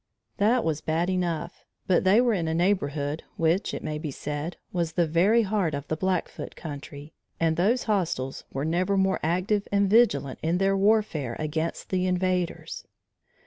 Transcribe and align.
That 0.37 0.63
was 0.63 0.81
bad 0.81 1.11
enough, 1.11 1.63
but 1.85 2.03
they 2.05 2.19
were 2.19 2.33
in 2.33 2.47
a 2.47 2.55
neighborhood 2.55 3.21
which, 3.37 3.71
it 3.71 3.83
may 3.83 3.99
be 3.99 4.09
said, 4.09 4.57
was 4.73 4.93
the 4.93 5.05
very 5.05 5.43
heart 5.43 5.75
of 5.75 5.87
the 5.89 5.95
Blackfoot 5.95 6.55
country, 6.55 7.13
and 7.39 7.55
those 7.55 7.83
hostiles 7.83 8.43
were 8.51 8.65
never 8.65 8.97
more 8.97 9.19
active 9.21 9.67
and 9.71 9.87
vigilant 9.87 10.39
in 10.41 10.57
their 10.57 10.75
warfare 10.75 11.35
against 11.37 11.89
the 11.91 12.07
invaders. 12.07 12.87